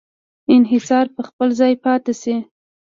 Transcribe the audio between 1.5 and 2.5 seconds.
ځای پاتې شي.